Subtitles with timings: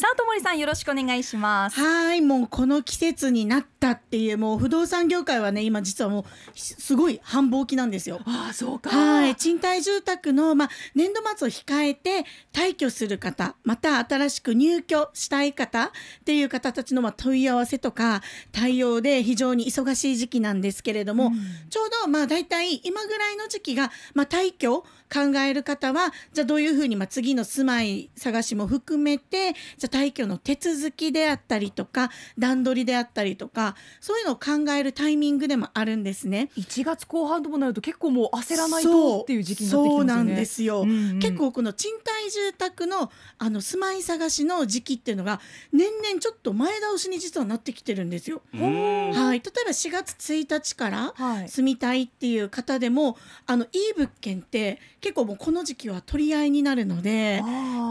[0.00, 1.80] さともりさんよろしくお願いします。
[1.80, 8.20] はいもうこの季節になったっていうもう不動産業界はね今実はもうすごい繁忙期なんですよ。
[8.26, 8.90] ああそうか。
[8.90, 15.90] はい賃貸住宅のまあ年度末を控えて退去する方また新しく入居したい方っ
[16.26, 18.20] ていう方たちのまあ問い合わせとか
[18.52, 21.32] 対応で非常に忙しい時期なんですけれども、うん、
[21.70, 36.50] ちょうどまあ大体今ぐらいの時期がまあ退去考える方はじゃあどういうふうにまあ次の住まい探しも含めてじゃ退去の手続きであったりとか段取りであったりとかそういうのを考えるタイミングでもあるんですね。
[36.56, 40.08] 1月後半ともなると結構もう焦らないとっていう時期になってきますよね。
[40.08, 40.84] そうなんですよ、
[41.20, 45.40] 結構この賃貸住宅のあの住まい探しの時期っていうのが
[45.72, 48.42] 年々ちょっと前倒しに実はなってきてるんですよ。
[48.52, 51.14] はい、例えば4月1日から
[51.48, 53.14] 住みたいっていう方でも、はい、
[53.46, 57.42] あのいい物件って結構もうこの時期は取り合いになるので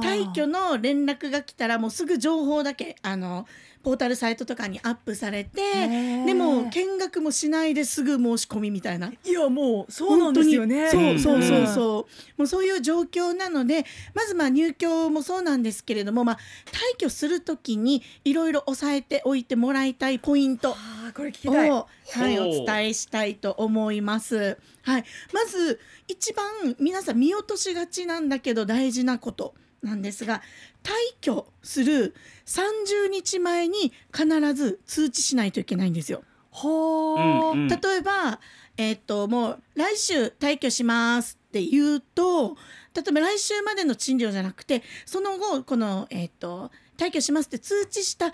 [0.03, 3.45] 退去の連絡が来たらもうすぐ情報だけあの
[3.83, 5.87] ポータルサイトとかにアップされて
[6.25, 9.07] でも見学もしないですぐ申し込みみたいな。
[9.07, 10.89] いやもうそうなんですよね。
[10.89, 20.75] そうそうそうそう、もうそういう状況なのでまずまあ入居もそうなんですけれどもまあ退去する時にいろいろ押さえておいてもらいたいポイント。
[21.15, 21.69] これ聞きたい。
[21.69, 21.85] は
[22.29, 24.57] い、お伝えしたいと思います。
[24.83, 30.41] はい、まず一番皆さん見落としがちなんだけど大事なことなんですが
[30.83, 30.91] 退
[31.21, 36.23] 去する30日前に必ず通知しないといけないんですよ。
[36.51, 38.39] ほ例えば、
[38.75, 42.57] えー、っともう来週退去しますって言うと
[43.01, 48.31] 例えば来週までの賃料じゃなくてその後この、えー、っと退去しますって通知した30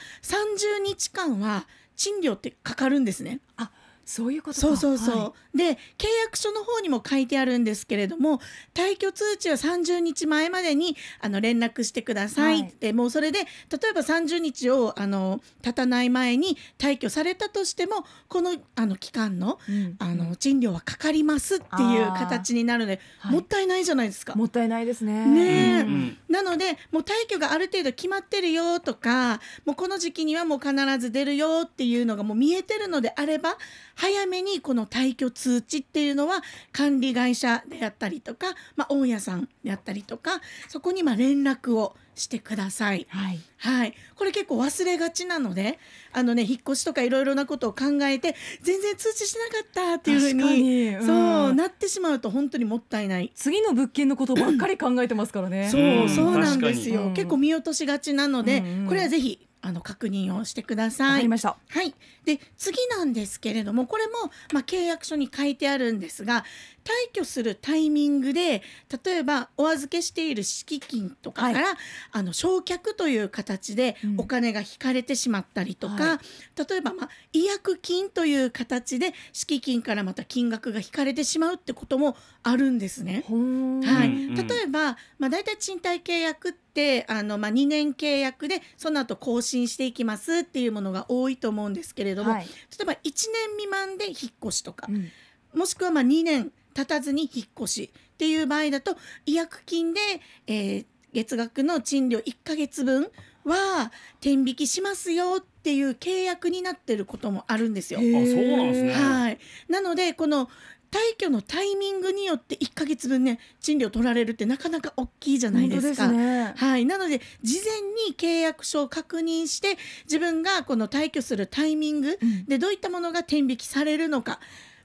[0.83, 3.39] 日間は賃料ってかかるんですね。
[3.57, 3.71] あ
[4.05, 8.39] そういうことそうそうそう、はい、で契約書の方にも書いてあるんですけれども
[8.73, 13.45] 退去通知は30日前までにあの連絡してくださいって、はい、もうそれで例
[13.89, 24.35] えば30日をあの経たない前に退去されたとしてもこのあの期間のうん、あの賃料はかかりますっていう形になるので、はい、もったいないじゃないですか。
[24.35, 25.25] もったいないですね。
[25.25, 33.57] ね、うん、なのでもう退去がある程度決まってるよとかもうこの時期にはもう必ず出るよっていうのがもう見えてるのであれば
[33.95, 36.41] 早めにこの退去通知っていうのは
[36.71, 43.07] 管理会社であったりとか、まあ、大家さんであったりとかそこにま連絡をしてください。
[43.09, 45.79] はい、はい、これ結構忘れがちなので
[46.13, 51.13] あのね引っ越しとかいろいろなことを考えて全然通知しなかったっていうふうに、うん、そ
[51.49, 53.31] うなってしまうと本当にもったいない。
[53.35, 55.69] 次の物件のことばっかり考えてますからね。
[55.69, 61.27] そうそうなんですよ、結構見落としがちなので、これはぜひあの確認をしてください。
[61.69, 61.95] はい。
[62.23, 64.13] で次なんですけれどもこれも
[64.53, 66.45] まあ契約書に書いてあるんですが
[66.83, 68.61] 退去するタイミングで
[69.03, 71.77] 例えばお預けしている敷金とかから、はい、
[72.11, 83.25] あの償却という形でお金が引かれてしまったりとか、うんはい、例えば、まあ、違約金という形で敷金からまた金額が引かれてしまうってこともあるんですね。
[83.27, 86.64] はい、例えば、まあ、大体賃貸契約って
[87.07, 92.49] あの、まあ、2年契約でその後更新していきますっていうものが多いと思うんですけれども、はい、例
[92.81, 93.13] えば1年
[93.57, 95.11] 未満で引っ越しとか、うん、
[95.57, 99.99] もしくはまあ2年経たずに引っ越しっていう場合だと違約金で、
[100.47, 103.09] えー、月額の賃料1ヶ月分
[103.45, 107.99] は転引きしますよっていう契約になってることもあるんですよ。
[107.99, 108.93] あそうなんですね。
[108.93, 109.39] はい。
[109.69, 110.49] なのでこの
[110.91, 116.07] 退去のタイミングによって1ヶ月分ね賃料取られるってなかなか大きいじゃないですか。
[116.07, 124.33] すね、はい、なので事前に契約書を確認して自分がこの退去するタイミングでどういったものが転引きされるのか。
[124.33, 124.37] うん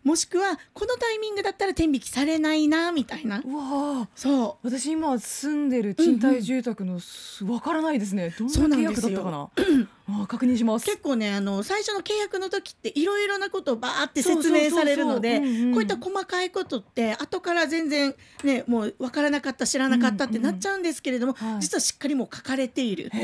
[0.03, 3.43] もしくはこのタイミングだったら転引きされないなみたいな。
[3.45, 4.67] うわそう。
[4.67, 7.01] 私今住んでる賃貸住宅のわ、
[7.43, 8.35] うんうん、からないですね。
[8.39, 9.51] どんな契約だったかな？
[10.23, 10.87] あ確認します。
[10.87, 15.49] 結構ねあの最初の契約の時っていろいろなことをバーって説明されるのでこう
[15.83, 23.17] いった細かいことって後から全然ねもう分からなかった知らなかったってなっちゃうんですけれども、うんうん、実はしっかりも書かれているって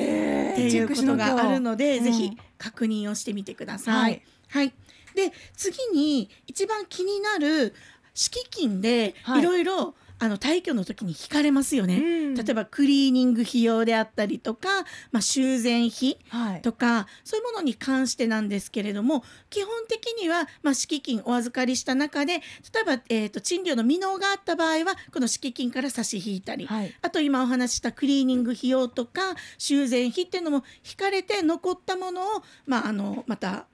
[0.68, 4.02] いうことがあるので、ぜひ確認をしてみてください。
[4.02, 4.72] はい、はい。
[5.14, 7.74] で次に一番気になる
[8.14, 9.42] 敷金でい。
[9.42, 14.68] ろいろあの退去の時に引かれますよね、うん、例えばクリーニング費用であったりとか、
[15.12, 16.18] まあ、修繕費
[16.62, 22.40] とか、はい、そういうものに関してなんですけれども基本的には、まあ、敷金お預かりした中で例
[22.80, 32.24] えば、えーと、賃料の未納があった場合はこの敷金から差し引いたり、はい、あと今お話したクリーニング費用とか修繕費っていうのも引かれて残ったものを、
[32.66, 33.66] まあ、あのまた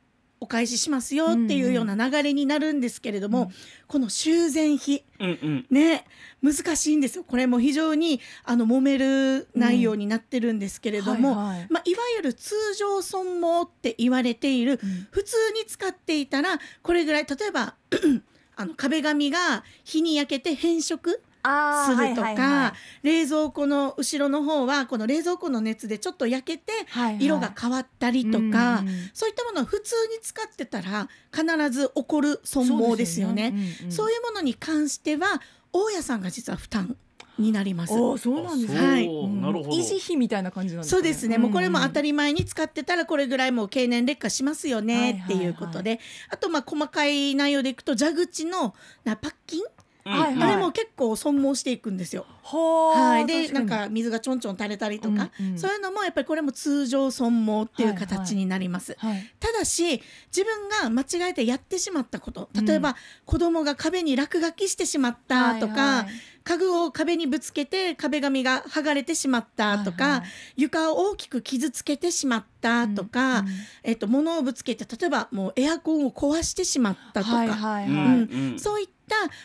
[0.43, 3.53] お返ししますよっていうような流れになるんですけれども、
[3.87, 5.05] この修繕費。
[5.21, 5.67] うんうん。
[5.71, 6.05] ね。
[6.43, 7.23] 難しいんですよ。
[7.23, 11.67] これも非常にあの揉める内容になってるんですけれども、はいはい。
[11.71, 15.07] まあ、いわゆる通常損耗って言われている、うん。
[15.13, 17.77] 普通に使っていたらこれぐらい例えば
[18.57, 22.73] あの壁紙が日に焼けて変色するとか、はいはいはい
[23.03, 26.73] 冷蔵庫の後ろの方はこの冷蔵庫の熱でちょっと焼けて
[27.19, 33.55] 色が変わったりとか、うんそういったものを普通に使ってたら必ず起こる損耗ですよね。
[33.91, 35.41] そういいうものに関しては
[35.73, 36.97] 大家さんが実は負担
[37.39, 37.93] になります。
[37.93, 38.81] おーそうなんですね。
[38.81, 41.03] はいなるほど維持費みたいな感じなんですかね。
[41.03, 42.03] そうですね、もうこれも当たり。
[42.03, 48.75] り前に使ってたらこれぐらいもう経年劣化しますよはいねっていうことで、あとまあ細かい内容でいくと蛇口の
[49.05, 50.53] なパッキン、うんはいはい。
[50.53, 52.27] あれも結構損耗していくんですよ。
[52.43, 55.59] はい、でなんか水がちょんちょん垂れたりとか、うんうん。
[55.59, 58.97] そういうのもやっぱりこれも通常損耗っていう形になります。
[58.99, 59.31] はい。
[59.39, 60.03] ただし
[60.35, 66.13] 自分が間違えてやってしまったこと例えば、子供が壁に落書きしてしまったとか、はいはい。
[66.45, 70.29] 家具を壁にぶつけて壁紙が剥がれてしまったとか、はいはい。
[70.57, 73.53] 床を大きく傷つけてしまったとか、うんうん
[73.85, 77.97] えっと、物をぶつけて例えばもうエアコンを壊してしまったとか、はいはいうん。
[77.97, 78.19] はい。
[78.19, 78.59] うん。
[78.59, 78.93] そういった、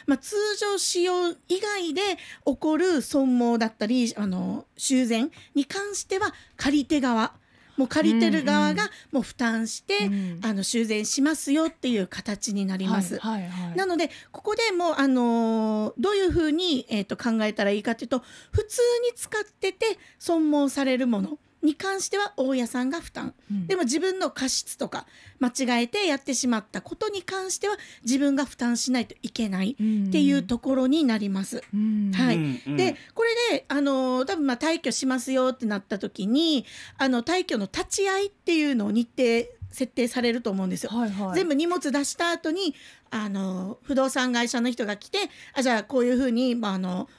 [0.05, 2.01] まあ、通常使用以外で
[2.45, 7.33] 起こる損耗だったりあの修繕に関しては借り手側
[7.77, 13.19] もう借りてる側がもう負担して、うんあの修繕しますよっていう形になります。
[13.19, 13.77] はいはいはい。
[13.77, 25.05] なのでここでもう、あのーどういうふうに、えー、と考えたらいいかというと普通に使ってて損耗されるものに関しては大家さんが負担、うんでも自分の過失とか
[25.39, 29.75] 間違えてやってしまったことに関しては自分が負担しないといけないっ
[30.11, 31.63] ていうところになります。
[31.73, 36.65] うんはいうんうんでこれで、あのー多分まあ退去しますよってなった時に
[36.97, 40.91] あの退去の立ち会いっていうのを日程設定されると思うんですよ。
[40.91, 41.35] はいはい。
[41.35, 42.75] 全部荷物出した後に
[43.09, 45.19] あの不動産会社の人が来て
[45.53, 47.09] あじゃあこういうふうに、まああの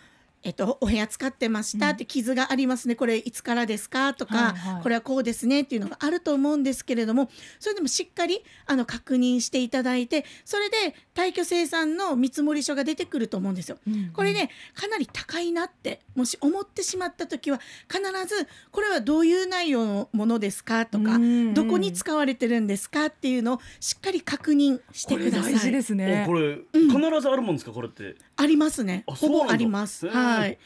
[0.43, 13.79] えっと、お部屋使ってましたって傷がありますね、これいつからですかとか、はいはいこれはこうですねっていうのがあると思うんですけれどもそれでもしっかりあの確認していただいてそれで退去生産の見積書が出てくると思うんですよ。
[13.87, 25.53] うんこれねかなり高いなってもし思ってしまった時は必ずこれはどういう内容のものですかとかうんどこに使われてるんですかっていうのをしっかり確認してください。
[25.55, 26.35] 大事ですおねこ。
[26.35, 29.05] れ必ずあるもんですかこれってありますね。
[29.07, 29.45] ほあそうなんだ。
[29.47, 30.07] ぼあります。
[30.07, 30.13] へー。
[30.39, 30.59] はい。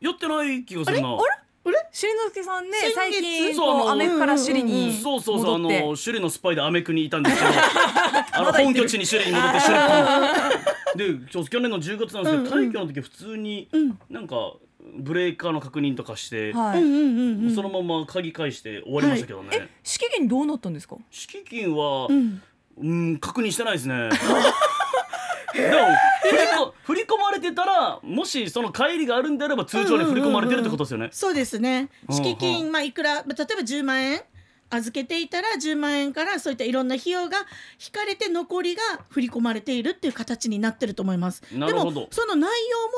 [0.00, 1.16] やってない気がするな。
[1.92, 2.94] しりのすけさんね先月？
[2.94, 5.80] 最近そうあのこうアメフから首里うんにそうそうそうあ戻って。
[5.80, 7.50] の首里のスパイでアメクにいたんですけど。
[8.32, 12.70] あの本拠地に首里に戻って首里でちょ去年の10月なんですけどうんうん。
[12.70, 13.98] 退去の時普通にうん。
[14.08, 14.54] なんか
[14.96, 16.82] ブレーカーの確認とかしてはい。
[16.82, 17.02] うんうんう
[17.42, 17.54] んうん。
[17.54, 19.48] そのまま鍵返して終わりましたけどね。
[19.52, 20.96] え敷金どうなったんですか？
[21.10, 22.42] 敷金はうん。
[22.80, 24.08] うん確認してないですね。
[25.54, 25.88] でも
[26.84, 31.88] 振り込まれてたらもしその帰りがあるんであれば通常に振り込まれてるってことですよねそうですね。
[32.08, 34.22] うん敷金まあいくらまあ例えば10万円
[34.70, 37.38] 預けていたら10万円からそういったいろんな費用が
[37.84, 41.42] 引かれて残りが振り込まれているっていう形になってると思います。
[41.52, 42.50] なるほどでもその内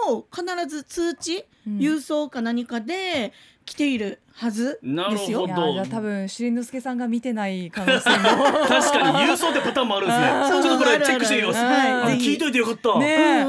[0.09, 1.43] 容も必ず通知、うん
[1.79, 3.33] 郵送か何かで
[3.65, 5.47] 来ているはずですよ。
[5.47, 5.87] なるほど。
[5.87, 8.17] 多分しりのすけさんが見てない可能性も。
[8.67, 10.63] 確かに郵送ってパターンもあるんですね。
[10.63, 12.03] ちょっとこれチェックしてみますあるあるある。
[12.03, 12.19] あはい。
[12.19, 13.45] 聞いといてよかった、ね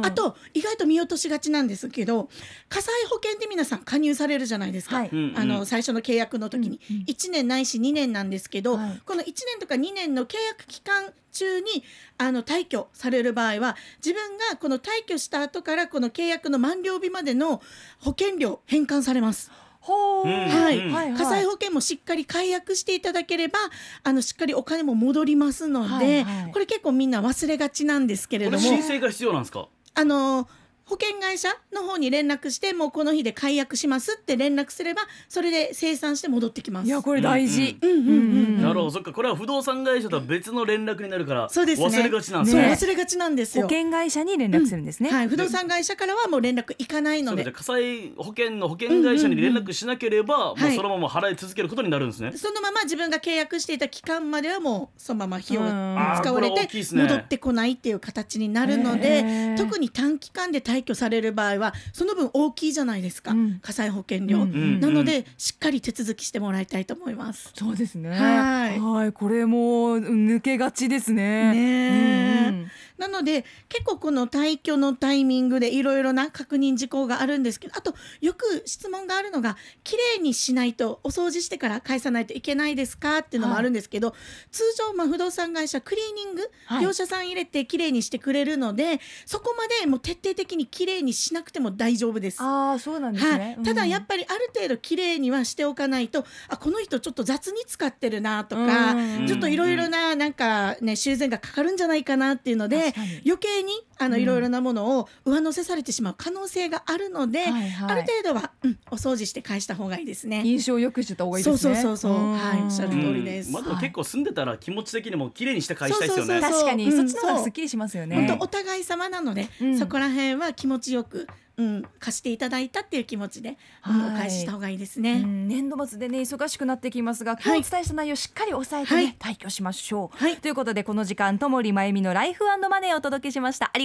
[0.00, 2.28] あと意外と見落としがちなんですけど
[2.68, 5.10] 火災保険で皆さん加入されるじゃないですか、はい。
[5.12, 5.38] うんうん。
[5.38, 9.02] あの最初の契約の時に、うんうん1年ないし2年なんですけど、はい。
[9.04, 11.84] この1年とか2年の契約期間中に
[12.18, 17.62] あの退去される場合は自分がこの退去した後からこの契約の満了日までの
[18.00, 19.50] 保険料返還されます。
[19.80, 20.92] はいうん。
[20.92, 21.12] はい。
[21.14, 23.58] 火災保険もしっかり解約していただければ
[24.02, 26.52] あのしっかりお金も戻りますので、はいはい。
[26.52, 29.68] これ結構みんな忘れがちなんですけれこどもれ申請が必要なんですか？
[29.94, 30.48] あの
[30.88, 36.86] 保険会社の方に連絡してもうこの日で解約しますって連絡すればそれで生産して戻ってきます。
[36.86, 37.78] いやこれ大事。
[37.80, 38.62] うんうんうんうん。
[38.62, 38.90] なるほど。
[38.90, 39.12] そっか。
[39.12, 41.88] これは不動産会社とは別の連絡になるからそうですね。
[41.88, 43.68] 忘れがちなんですそうね忘れがちなんです保よ。
[43.68, 45.10] 険会社に連絡するんですね。
[45.10, 47.44] はい、不動産会社からはもう連絡いかないので。
[47.52, 63.60] 火災保険の保険会社に連絡しなければ、んもうそのまま払い続けることになるんですね、そのまま自分が契約していた期間まではもうそのまま費用使われて戻ってこないっていう形になるので特に短期間で退退去される場合はその分大きいじゃないですか、うん。
[63.60, 67.50] 火災保険料、うんうんなのでしっかり手続きしてもらいたいと思います。
[67.54, 68.10] そうですね。
[68.10, 68.80] はい。
[68.80, 71.52] はい、これも抜けがちですね。
[71.52, 72.48] ねえ。
[72.48, 84.14] うんうんなので結構この退去のタイミングでいろいろな確認事項があるんですけどあとよく質問があるのがきれいにしないとお掃除してから返さないといけないですかっていうのもあるんですけど、
[84.50, 86.82] 通常、まあ、不動産会社クリーニング、はい。
[86.82, 92.42] 業者さん入れてきれいにしてくれるのでそこまでもう徹底的にきれいにしなくても大丈夫です。
[92.42, 93.56] ああ、そうなんですはね。
[93.60, 102.87] い、ただやっぱぱりある程度きれいにはしておかないとあこの人ちょっと雑に使ってるなとか、うんちょっといろいろななんかね修繕がかかるんじゃないかなっていうので
[103.24, 107.90] 余計にあのうんいろいろなものを上乗せされてしまう可能性があるので、はいはい。
[107.92, 110.42] ある程度は、うん、お掃除して返した方がいいですね。
[110.44, 111.74] 印象を良くしてた方がいいですね。
[111.74, 112.12] そうそうそうそう。
[112.12, 112.38] うん。
[112.38, 113.50] はいおっしゃるうん通りです。
[113.50, 116.40] まあでも結構住んでたら気持ち的にも綺麗にして返したいですよね。
[116.40, 118.16] そうそう確かに、うんそっちの方がすっきりしますよね。
[118.16, 119.78] 本当お互い様なので、うん。
[119.78, 121.26] そこら辺は気持ちよく、
[121.56, 124.14] うん、貸していただいたっていう気持ちで、うんはい。
[124.14, 125.20] お返しした方がいいですうね。
[125.20, 125.48] ん。
[125.48, 129.34] 年度末でね忙しくなってきますが今日お伝えした内容しっかり抑えてね、はい。
[129.34, 130.36] 退去しましょう、はい。
[130.36, 133.70] ということでこの時間ともりまゆみのライフマネーをお届けしました。
[133.72, 133.84] あり